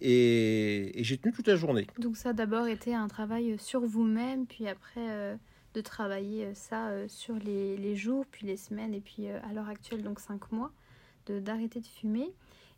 et, 0.00 0.98
et 0.98 1.04
j'ai 1.04 1.18
tenu 1.18 1.34
toute 1.34 1.46
la 1.46 1.56
journée. 1.56 1.86
Donc 1.98 2.16
ça 2.16 2.32
d'abord 2.32 2.68
été 2.68 2.94
un 2.94 3.08
travail 3.08 3.56
sur 3.58 3.80
vous-même, 3.80 4.46
puis 4.46 4.66
après... 4.66 5.10
Euh, 5.10 5.36
de 5.76 5.80
travailler 5.82 6.46
euh, 6.46 6.54
ça 6.54 6.88
euh, 6.88 7.06
sur 7.06 7.34
les, 7.34 7.94
jours, 7.94 8.24
puis 8.30 8.46
les 8.46 8.56
semaines, 8.56 8.94
et 8.94 9.00
puis 9.00 9.28
euh, 9.28 9.38
à 9.48 9.52
l'heure 9.52 9.68
actuelle, 9.68 10.02
donc 10.02 10.18
cinq 10.18 10.50
mois, 10.50 10.72
d'arrêter 11.28 11.80
de, 11.80 11.86
fumer. 11.86 12.32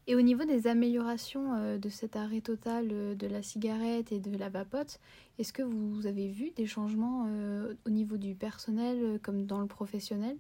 Et 0.07 0.15
au 0.15 0.23
niveau 0.23 0.45
des 0.45 0.67
améliorations 0.67 1.77
de 1.77 1.89
cet 1.91 2.17
arrêt 2.17 2.41
total 2.41 2.89
de 2.89 3.27
la 3.27 3.43
cigarette 3.43 4.11
et 4.11 4.21
de 4.21 4.39
la 4.39 4.49
vapote, 4.49 5.01
est-ce 5.39 5.53
que 5.53 5.61
vous 5.61 6.07
avez 6.07 6.29
vu 6.29 6.51
des 6.57 6.65
changements 6.65 7.29
au 7.85 7.91
niveau 7.91 8.17
du 8.17 8.35
personnel 8.35 9.21
comme 9.23 9.45
dans 9.45 9.61
le 9.61 9.67
professionnel? 9.67 10.39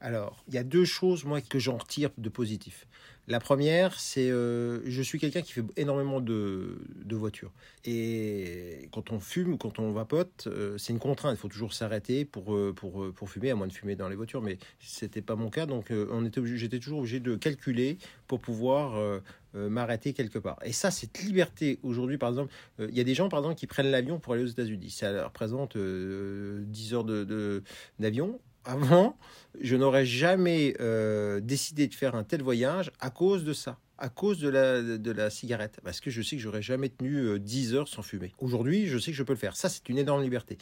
Alors, 0.00 0.44
il 0.48 0.54
y 0.54 0.58
a 0.58 0.64
deux 0.64 0.84
choses, 0.84 1.24
moi, 1.24 1.40
que 1.40 1.58
j'en 1.58 1.76
retire 1.76 2.10
de 2.18 2.28
positif. 2.28 2.86
La 3.26 3.40
première, 3.40 4.00
c'est 4.00 4.30
euh, 4.30 4.80
je 4.86 5.02
suis 5.02 5.18
quelqu'un 5.18 5.42
qui 5.42 5.52
fait 5.52 5.64
énormément 5.76 6.20
de, 6.22 6.78
de, 7.04 7.14
voitures. 7.14 7.52
Et 7.84 8.88
quand 8.90 9.12
on 9.12 9.20
fume 9.20 9.58
quand 9.58 9.78
on 9.78 9.92
vapote, 9.92 10.46
euh, 10.46 10.78
c'est 10.78 10.94
une 10.94 10.98
contrainte. 10.98 11.36
Il 11.36 11.38
faut 11.38 11.48
toujours 11.48 11.74
s'arrêter 11.74 12.24
pour, 12.24 12.54
euh, 12.54 12.72
pour, 12.74 13.12
pour 13.12 13.28
fumer, 13.28 13.50
à 13.50 13.54
moins 13.54 13.66
de 13.66 13.72
fumer 13.72 13.96
dans 13.96 14.08
les 14.08 14.16
voitures. 14.16 14.40
Mais 14.40 14.56
c'était 14.80 15.20
pas 15.20 15.36
mon 15.36 15.50
cas. 15.50 15.66
Donc, 15.66 15.90
on 15.90 16.24
était 16.24 16.40
j'étais 16.56 16.78
toujours 16.78 17.00
obligé 17.00 17.20
de 17.20 17.36
calculer 17.36 17.98
pour 18.28 18.40
pouvoir 18.40 19.20
m'arrêter 19.52 20.14
quelque 20.14 20.38
part. 20.38 20.58
Et 20.64 20.72
ça, 20.72 20.90
cette 20.90 21.18
liberté 21.18 21.80
aujourd'hui, 21.82 22.16
par 22.16 22.30
exemple, 22.30 22.52
il 22.78 22.96
y 22.96 23.00
a 23.00 23.04
des 23.04 23.14
gens, 23.14 23.28
par 23.28 23.40
exemple, 23.40 23.56
qui 23.56 23.66
prennent 23.66 23.90
l'avion 23.90 24.18
pour 24.20 24.32
aller 24.32 24.44
aux 24.44 24.48
États-Unis. 24.48 24.90
Ça 24.90 25.24
représente 25.24 25.76
10 25.76 26.94
heures 26.94 27.04
d'avion. 27.04 28.28
De, 28.28 28.38
avant, 28.68 29.16
je 29.60 29.74
n'aurais 29.74 30.06
jamais 30.06 30.74
euh, 30.80 31.40
décidé 31.40 31.88
de 31.88 31.94
faire 31.94 32.14
un 32.14 32.22
tel 32.22 32.42
voyage 32.42 32.92
à 33.00 33.10
cause 33.10 33.44
de 33.44 33.52
ça, 33.52 33.78
à 33.98 34.08
cause 34.08 34.38
de 34.38 34.48
la, 35.10 35.30
cigarette, 35.30 35.80
parce 35.82 36.00
que 36.00 36.10
je 36.10 36.22
sais 36.22 36.36
que 36.36 36.42
j'aurais 36.42 36.62
jamais 36.62 36.88
tenu 36.88 37.40
10 37.40 37.72
euh, 37.72 37.78
heures 37.78 37.88
sans 37.88 38.02
fumer. 38.02 38.32
Aujourd'hui, 38.38 38.86
je 38.86 38.98
sais 38.98 39.10
que 39.10 39.16
je 39.16 39.22
peux 39.24 39.32
le 39.32 39.38
faire. 39.38 39.56
Ça, 39.56 39.68
c'est 39.68 39.88
une 39.88 39.98
énorme 39.98 40.22
liberté. 40.22 40.58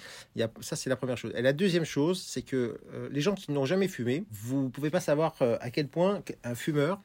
Ça, 0.61 0.77
c'est 0.77 0.89
la 0.89 0.97
première 0.97 1.19
chose. 1.19 1.33
Et 1.37 1.43
la 1.43 1.53
deuxième 1.53 1.85
chose, 1.85 2.23
c'est 2.23 2.43
que 2.43 2.79
euh, 2.95 3.09
les 3.11 3.21
gens 3.21 3.35
qui 3.35 3.53
n'ont 3.53 3.67
jamais 3.67 3.89
fumé, 3.89 4.25
vous 4.31 4.63
ne 4.63 4.69
pouvez 4.69 4.91
pas 4.91 5.01
savoir 5.01 5.35
à 5.61 5.71
quel 5.71 5.89
point 5.89 6.23
un 6.45 6.55
fumeur 6.55 7.03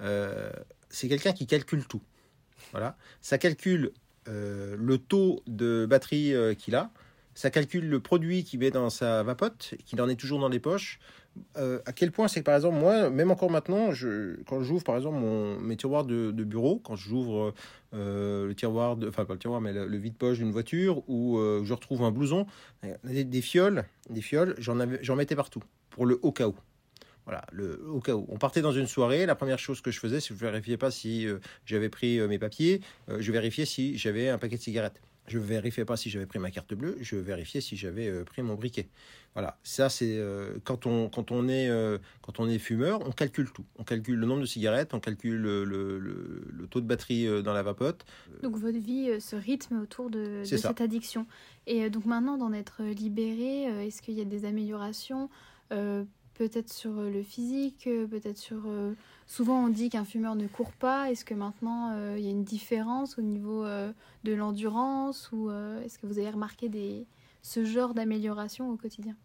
euh, 0.00 0.50
c'est 0.88 1.08
quelqu'un 1.08 1.32
qui 1.32 1.46
calcule 1.46 1.86
tout. 1.86 2.02
Voilà. 2.72 2.96
Ça 3.20 3.38
calcule 3.38 3.92
euh, 4.28 4.76
le 4.78 4.98
taux 4.98 5.42
de 5.46 5.86
batterie 5.88 6.34
euh, 6.34 6.54
qu'il 6.54 6.74
a, 6.74 6.90
ça 7.36 7.50
calcule 7.50 7.88
le 7.88 8.00
produit 8.00 8.42
qu'il 8.42 8.58
met 8.58 8.72
dans 8.72 8.90
sa 8.90 9.22
vapote, 9.22 9.74
qu'il 9.84 10.00
en 10.00 10.08
est 10.08 10.16
toujours 10.16 10.40
dans 10.40 10.48
les 10.48 10.58
poches. 10.58 10.98
Euh, 11.58 11.80
à 11.86 11.92
quel 11.92 12.10
point 12.10 12.28
c'est 12.28 12.40
que 12.40 12.46
par 12.46 12.56
exemple 12.56 12.78
moi, 12.78 13.10
même 13.10 13.30
encore 13.30 13.50
maintenant, 13.50 13.92
je, 13.92 14.42
quand 14.44 14.62
j'ouvre 14.62 14.82
par 14.82 14.96
exemple 14.96 15.18
mon, 15.18 15.60
mes 15.60 15.76
tiroirs 15.76 16.04
de, 16.04 16.30
bureau, 16.32 16.80
quand 16.82 16.96
j'ouvre 16.96 17.54
euh, 17.94 18.46
le 18.46 18.54
tiroir, 18.54 18.96
enfin 19.06 19.24
pas 19.24 19.34
le 19.34 19.38
tiroir, 19.38 19.60
mais 19.60 19.72
le, 19.72 19.96
vide-poche 19.98 20.38
d'une 20.38 20.50
voiture, 20.50 21.02
ou 21.08 21.38
euh, 21.38 21.62
je 21.62 21.74
retrouve 21.74 22.02
un 22.02 22.10
blouson, 22.10 22.46
des, 23.04 23.24
des 23.24 23.42
fioles, 23.42 23.84
des 24.10 24.22
fioles, 24.22 24.54
j'en 24.58 25.16
mettais 25.16 25.36
partout 25.36 25.62
pour 25.90 26.06
le 26.06 26.18
au 26.22 26.32
cas 26.32 26.48
où. 26.48 26.56
Voilà, 27.26 27.44
le, 27.50 27.84
au 27.88 28.00
cas 28.00 28.14
où. 28.14 28.24
On 28.28 28.38
partait 28.38 28.62
dans 28.62 28.72
une 28.72 28.86
soirée, 28.86 29.26
la 29.26 29.34
première 29.34 29.58
chose 29.58 29.80
que 29.80 29.90
je 29.90 29.98
faisais, 29.98 30.20
c'est 30.20 30.28
que 30.28 30.38
je 30.38 30.46
vérifiais 30.46 30.76
pas 30.76 30.92
si 30.92 31.26
euh, 31.26 31.38
j'avais 31.64 31.88
pris 31.88 32.20
euh, 32.20 32.28
mes 32.28 32.38
papiers, 32.38 32.80
euh, 33.08 33.18
je 33.20 33.32
vérifiais 33.32 33.64
si 33.64 33.98
j'avais 33.98 34.28
un 34.28 34.38
paquet 34.38 34.56
de 34.56 34.62
cigarettes. 34.62 35.02
Je 35.28 35.38
vérifiais 35.38 35.84
pas 35.84 35.96
si 35.96 36.08
j'avais 36.10 36.26
pris 36.26 36.38
ma 36.38 36.50
carte 36.50 36.72
bleue, 36.74 36.96
je 37.00 37.16
vérifiais 37.16 37.60
si 37.60 37.76
j'avais 37.76 38.08
euh, 38.08 38.24
pris 38.24 38.42
mon 38.42 38.54
briquet. 38.54 38.88
Voilà, 39.34 39.58
ça 39.62 39.88
c'est 39.88 40.16
euh, 40.16 40.58
quand 40.64 40.86
on 40.86 41.08
quand 41.10 41.30
on 41.30 41.48
est 41.48 41.68
euh, 41.68 41.98
quand 42.22 42.40
on 42.40 42.48
est 42.48 42.58
fumeur, 42.58 43.00
on 43.06 43.12
calcule 43.12 43.50
tout. 43.52 43.64
On 43.78 43.84
calcule 43.84 44.16
le 44.18 44.26
nombre 44.26 44.40
de 44.42 44.46
cigarettes, 44.46 44.94
on 44.94 45.00
calcule 45.00 45.36
le, 45.36 45.64
le, 45.64 45.98
le- 45.98 46.44
le 46.50 46.66
taux 46.66 46.80
de 46.80 46.86
batterie 46.86 47.42
dans 47.42 47.52
la 47.52 47.62
vapote. 47.62 48.04
Donc 48.42 48.56
votre 48.56 48.78
vie 48.78 49.20
se 49.20 49.36
rythme 49.36 49.80
autour 49.82 50.08
de, 50.10 50.40
de 50.40 50.44
cette 50.44 50.80
addiction. 50.80 51.26
Et 51.66 51.90
donc 51.90 52.06
maintenant 52.06 52.38
d'en 52.38 52.52
être 52.52 52.82
libéré, 52.82 53.64
est-ce 53.86 54.00
qu'il 54.02 54.14
y 54.14 54.20
a 54.20 54.24
des 54.24 54.44
améliorations? 54.46 55.28
Peut-être 56.36 56.70
sur 56.70 56.98
euh, 56.98 57.10
le 57.10 57.22
physique, 57.22 57.86
euh, 57.86 58.06
peut-être 58.06 58.36
sur... 58.36 58.62
euh, 58.66 58.92
Souvent 59.26 59.64
on 59.64 59.68
dit 59.68 59.88
qu'un 59.88 60.04
fumeur 60.04 60.36
ne 60.36 60.46
court 60.46 60.72
pas. 60.72 61.10
Est-ce 61.10 61.24
que 61.24 61.34
maintenant 61.34 62.14
il 62.16 62.22
y 62.22 62.28
a 62.28 62.30
une 62.30 62.44
différence 62.44 63.18
au 63.18 63.22
niveau 63.22 63.64
de 63.64 64.32
l'endurance 64.32 65.32
Ou 65.32 65.50
est-ce 65.84 65.98
que 65.98 66.06
vous 66.06 66.20
avez 66.20 66.30
remarqué 66.30 66.68
des... 66.68 67.06
ce 67.42 67.64
genre 67.64 67.92
d'amélioration 67.92 68.70
au 68.70 68.76
quotidien? 68.76 69.16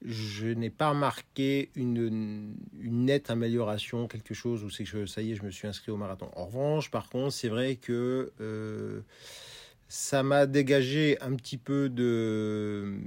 Je 0.00 0.46
n'ai 0.46 0.70
pas 0.70 0.88
remarqué 0.88 1.68
une, 1.74 2.54
une 2.80 3.04
nette 3.04 3.28
amélioration, 3.28 4.08
quelque 4.08 4.32
chose 4.32 4.64
où 4.64 4.70
c'est 4.70 4.84
que 4.84 5.04
ça 5.04 5.20
y 5.20 5.32
est, 5.32 5.34
je 5.34 5.42
me 5.42 5.50
suis 5.50 5.68
inscrit 5.68 5.92
au 5.92 5.98
marathon. 5.98 6.30
En 6.34 6.46
revanche, 6.46 6.90
par 6.90 7.10
contre, 7.10 7.32
c'est 7.34 7.50
vrai 7.50 7.76
que 7.76 8.32
ça 9.88 10.22
m'a 10.22 10.46
dégagé 10.46 11.16
un 11.20 11.34
petit 11.34 11.58
peu 11.58 11.88
de, 11.88 12.98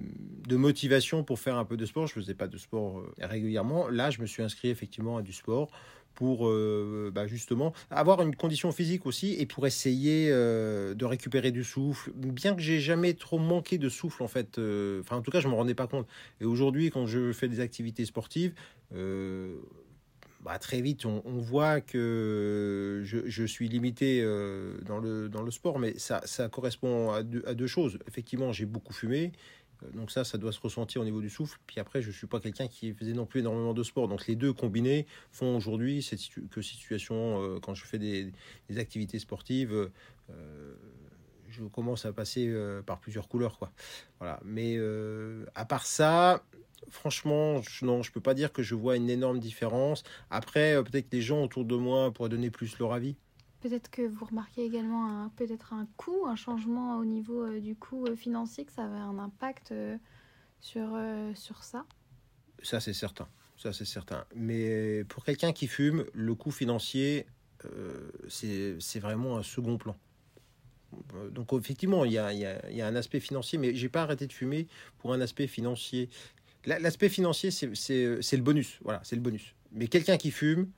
de 0.48 0.56
motivation 0.56 1.24
pour 1.24 1.40
faire 1.40 1.58
un 1.58 1.66
peu 1.66 1.78
de 1.78 1.86
sport. 1.86 2.08
Je 2.08 2.14
faisais 2.14 2.36
pas 2.36 2.48
de 2.48 2.58
sport 2.58 3.00
euh, 3.00 3.14
régulièrement. 3.20 3.90
Là, 3.90 4.10
je 4.12 4.22
me 4.22 4.26
suis 4.26 4.44
inscrit 4.44 4.70
effectivement 4.70 5.18
à 5.18 5.22
du 5.22 5.34
sport 5.34 5.70
pour 6.16 6.48
euh, 6.48 7.12
bah, 7.14 7.28
justement 7.28 7.74
avoir 7.92 8.22
une 8.22 8.36
condition 8.36 8.72
physique 8.72 9.06
aussi 9.06 9.36
et 9.40 9.46
pour 9.46 9.68
essayer 9.68 10.30
euh, 10.32 10.94
de 10.94 11.06
récupérer 11.06 11.52
du 11.52 11.64
souffle. 11.64 12.12
Bien 12.16 12.56
que 12.56 12.62
j'ai 12.62 12.80
jamais 12.80 13.14
trop 13.14 13.40
manqué 13.40 13.78
de 13.78 13.90
souffle 13.90 14.24
en 14.24 14.28
fait, 14.28 14.60
enfin 15.00 15.18
en 15.18 15.22
tout 15.22 15.32
cas 15.32 15.40
je 15.40 15.48
me 15.48 15.54
rendais 15.54 15.76
pas 15.76 15.88
compte. 15.88 16.08
Et 16.42 16.46
aujourd'hui 16.46 16.90
quand 16.90 17.06
je 17.06 17.32
fais 17.32 17.48
des 17.48 17.62
activités 17.62 18.04
sportives, 18.04 18.54
bah, 20.42 20.58
très 20.58 20.82
vite 20.82 21.06
on, 21.06 21.22
voit 21.38 21.82
que 21.82 23.02
je, 23.04 23.46
suis 23.46 23.68
limité 23.68 24.22
euh, 24.22 24.78
dans, 24.86 25.00
le, 25.00 25.52
sport, 25.52 25.80
mais 25.80 25.98
ça, 25.98 26.22
correspond 26.50 27.12
à 27.12 27.24
deux, 27.24 27.68
choses. 27.68 28.00
Effectivement 28.08 28.52
j'ai 28.52 28.66
beaucoup 28.66 28.94
fumé. 28.94 29.32
Euh, 29.84 29.92
Donc 29.92 30.12
ça, 30.12 30.24
ça 30.24 30.38
doit 30.38 30.52
se 30.52 30.60
ressentir 30.62 31.02
au 31.02 31.06
niveau 31.06 31.22
du 31.22 31.30
souffle. 31.30 31.60
Puis 31.68 31.80
après, 31.80 32.02
je 32.02 32.12
suis 32.12 32.28
pas 32.28 32.40
quelqu'un 32.40 32.68
qui 32.68 32.94
faisait 32.94 33.14
non 33.14 33.26
plus 33.26 33.42
énormément 33.42 33.74
de 33.74 33.84
sport. 33.84 34.08
Donc 34.08 34.28
les 34.28 34.36
deux 34.36 34.54
combinés 34.54 35.08
font 35.32 35.58
aujourd'hui 35.58 36.02
cette 36.02 36.22
que 36.50 36.62
situation 36.62 37.42
euh, 37.42 37.60
quand 37.60 37.74
je 37.74 37.86
fais 37.86 38.00
des, 38.00 38.32
des 38.70 38.78
activités 38.78 39.20
sportives, 39.20 39.90
je 41.50 41.64
commence 41.64 42.06
à 42.06 42.14
passer 42.14 42.54
par 42.86 43.00
plusieurs 43.00 43.28
couleurs, 43.28 43.58
quoi. 43.58 43.72
Voilà. 44.20 44.40
Mais 44.46 44.78
à 45.56 45.66
part 45.66 45.88
ça, 45.88 46.44
franchement, 46.90 47.62
je, 47.62 47.86
non, 47.86 48.04
je 48.04 48.12
peux 48.12 48.22
pas 48.22 48.34
dire 48.34 48.52
que 48.52 48.64
je 48.64 48.76
vois 48.76 48.96
une 48.96 49.10
énorme 49.10 49.40
différence. 49.40 50.04
Après, 50.30 50.76
euh, 50.76 50.84
peut-être 50.84 51.10
que 51.10 51.16
les 51.16 51.22
gens 51.22 51.44
autour 51.44 51.66
de 51.66 51.76
moi 51.76 52.12
pourraient 52.12 52.30
donner 52.30 52.50
plus 52.50 52.78
leur 52.80 52.94
avis. 52.94 53.16
Peut-être 53.62 53.90
que 53.92 54.02
vous 54.04 54.26
remarquez 54.26 54.64
également 54.64 55.06
un, 55.08 55.30
peut-être 55.36 55.74
un 55.74 55.88
coût, 55.98 56.26
un 56.28 56.36
changement 56.36 56.98
au 56.98 57.06
niveau 57.06 57.44
euh, 57.44 57.60
du 57.60 57.76
coût 57.76 58.06
euh, 58.06 58.16
financier, 58.16 58.66
que 58.66 58.72
ça 58.72 58.86
avait 58.86 58.98
un 58.98 59.20
impact 59.20 59.74
sur, 60.62 60.98
sur 61.36 61.64
ça. 61.64 61.86
Ça, 62.64 62.80
c'est 62.80 62.94
certain. 62.94 63.28
Ça, 63.58 63.74
c'est 63.74 63.86
certain. 63.86 64.26
Mais 64.36 65.04
pour 65.06 65.24
quelqu'un 65.26 65.52
qui 65.54 65.68
fume, 65.68 66.06
le 66.14 66.36
coût 66.36 66.52
financier, 66.52 67.26
c'est 68.30 68.78
c'est 68.80 69.00
vraiment 69.00 69.38
un 69.38 69.44
second 69.44 69.78
plan. 69.78 69.98
Donc, 71.32 71.54
effectivement, 71.54 72.04
il 72.06 72.14
y 72.14 72.18
a, 72.18 72.34
il 72.34 72.40
y 72.40 72.46
a- 72.46 72.70
il 72.70 72.76
y 72.76 72.82
a 72.82 72.88
un 72.88 72.96
aspect 72.96 73.20
financier, 73.20 73.60
mais 73.60 73.76
j'ai 73.76 73.90
pas 73.90 74.02
arrêté 74.04 74.26
de 74.28 74.34
fumer 74.34 74.68
pour 74.98 75.14
un 75.14 75.22
aspect 75.22 75.48
financier. 75.48 76.10
La- 76.66 76.80
L'aspect 76.80 77.10
financier, 77.10 77.52
c'est- 77.52 77.68
le 77.68 78.42
bonus. 78.44 78.80
Voilà, 78.84 79.00
c'est 79.04 79.16
le 79.16 79.22
bonus. 79.22 79.56
Mais 79.72 79.88
quelqu'un 79.88 80.18
qui 80.18 80.32
fume, 80.32 80.70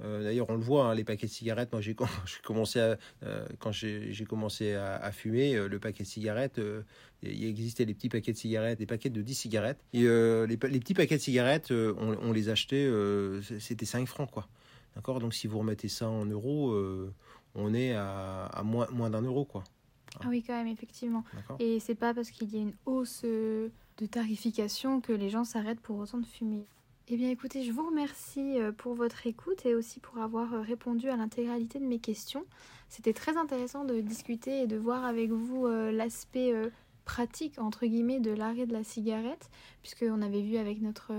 euh, 0.00 0.22
d'ailleurs, 0.22 0.48
on 0.50 0.54
le 0.56 0.62
voit, 0.62 0.86
hein, 0.86 0.94
les 0.94 1.04
paquets 1.04 1.26
de 1.26 1.32
cigarettes. 1.32 1.70
Moi, 1.72 1.80
j'ai 1.80 1.94
com- 1.94 2.06
j'ai 2.26 2.40
commencé 2.42 2.80
à, 2.80 2.98
euh, 3.24 3.46
quand 3.58 3.72
j'ai 3.72 4.24
commencé 4.28 4.72
à, 4.74 4.96
à 4.96 5.12
fumer, 5.12 5.54
euh, 5.56 5.68
le 5.68 5.78
paquet 5.78 6.02
de 6.04 6.08
cigarettes, 6.08 6.58
euh, 6.58 6.82
il 7.22 7.44
existait 7.44 7.84
les 7.84 7.94
petits 7.94 8.08
paquets 8.08 8.32
de 8.32 8.36
cigarettes, 8.36 8.78
des 8.78 8.86
paquets 8.86 9.10
de 9.10 9.22
10 9.22 9.34
cigarettes. 9.34 9.80
Et 9.92 10.04
euh, 10.04 10.46
les, 10.46 10.56
petits 10.56 10.94
paquets 10.94 11.16
de 11.16 11.22
cigarettes, 11.22 11.70
euh, 11.70 11.94
on, 11.98 12.16
on 12.28 12.32
les 12.32 12.48
achetait, 12.48 12.86
euh, 12.86 13.40
c'était 13.60 13.86
5 13.86 14.06
francs, 14.06 14.30
quoi. 14.30 14.48
D'accord? 14.96 15.20
Donc, 15.20 15.34
si 15.34 15.46
vous 15.46 15.58
remettez 15.58 15.88
ça 15.88 16.08
en 16.08 16.24
euros, 16.26 16.70
euh, 16.72 17.12
on 17.54 17.74
est 17.74 17.92
à, 17.92 18.46
à 18.46 18.62
moins, 18.62 18.88
moins 18.90 19.10
d'un 19.10 19.22
euro, 19.22 19.44
quoi. 19.44 19.62
Ah 20.20 20.26
oui, 20.28 20.42
quand 20.44 20.54
même, 20.54 20.68
effectivement. 20.72 21.22
Et 21.60 21.78
c'est 21.80 21.94
pas 21.94 22.14
parce 22.14 22.30
qu'il 22.30 22.52
y 22.52 22.56
a 22.56 22.60
une 22.62 22.72
hausse 22.86 23.22
euh, 23.24 23.68
de 23.98 24.06
tarification 24.06 25.00
que 25.00 25.12
les 25.12 25.28
gens 25.28 25.44
s'arrêtent 25.44 25.80
pour 25.80 25.98
autant 25.98 26.18
de 26.18 26.26
fumer. 26.26 26.64
Eh 27.10 27.16
bien 27.16 27.30
écoutez, 27.30 27.64
je 27.64 27.72
vous 27.72 27.86
remercie 27.86 28.60
euh, 28.60 28.70
pour 28.70 28.94
votre 28.94 29.26
écoute 29.26 29.64
et 29.64 29.74
aussi 29.74 29.98
pour 29.98 30.18
avoir 30.18 30.52
euh, 30.52 30.60
répondu 30.60 31.08
à 31.08 31.16
l'intégralité 31.16 31.78
de 31.78 31.86
mes 31.86 32.00
questions. 32.00 32.44
C'était 32.90 33.14
très 33.14 33.38
intéressant 33.38 33.86
de 33.86 34.00
discuter 34.00 34.60
et 34.60 34.66
de 34.66 34.76
voir 34.76 35.06
avec 35.06 35.30
vous 35.30 35.66
euh, 35.66 35.90
l'aspect 35.90 36.52
pratique, 37.06 37.58
entre 37.58 37.86
guillemets, 37.86 38.20
de 38.20 38.30
l'arrêt 38.30 38.66
de 38.66 38.74
la 38.74 38.84
cigarette, 38.84 39.48
puisqu'on 39.80 40.20
avait 40.20 40.42
vu 40.42 40.58
avec 40.58 40.82
notre 40.82 41.12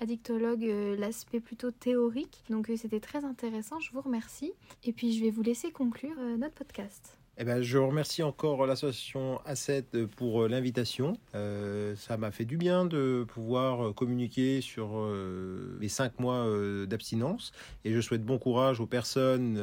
addictologue 0.00 0.64
l'aspect 0.98 1.38
plutôt 1.38 1.70
théorique. 1.70 2.42
Donc 2.50 2.68
c'était 2.76 3.00
très 3.00 3.24
intéressant, 3.24 3.78
je 3.78 3.92
vous 3.92 4.00
remercie. 4.00 4.52
Et 4.82 4.92
puis 4.92 5.12
je 5.12 5.22
vais 5.22 5.30
vous 5.30 5.42
laisser 5.42 5.70
conclure 5.70 6.16
notre 6.38 6.54
podcast. 6.54 7.19
Eh 7.42 7.44
ben, 7.44 7.62
je 7.62 7.78
remercie 7.78 8.22
encore 8.22 8.66
l'association 8.66 9.40
A7 9.48 10.06
pour 10.08 10.42
euh, 10.42 10.48
l'invitation. 10.48 11.14
Euh, 11.34 11.96
ça 11.96 12.18
m'a 12.18 12.30
fait 12.32 12.44
du 12.44 12.58
bien 12.58 12.84
de 12.84 13.24
pouvoir 13.26 13.82
euh, 13.86 13.92
communiquer 13.94 14.60
sur 14.60 14.98
euh, 14.98 15.74
mes 15.80 15.88
cinq 15.88 16.20
mois 16.20 16.46
d'abstinence 16.86 17.52
et 17.86 17.94
je 17.94 18.00
souhaite 18.02 18.22
bon 18.22 18.36
courage 18.36 18.78
aux 18.80 18.86
personnes 18.86 19.58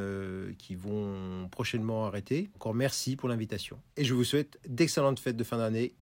qui 0.57 0.74
vont 0.74 1.48
prochainement 1.51 2.07
arrêter. 2.07 2.50
Encore 2.55 2.74
merci 2.74 3.15
pour 3.15 3.29
l'invitation 3.29 3.77
et 3.96 4.03
je 4.03 4.15
vous 4.15 4.24
souhaite 4.24 4.60
d'excellentes 4.67 5.19
fêtes 5.19 5.38
de 5.38 5.43
fin 5.43 5.57
d'année 5.57 5.93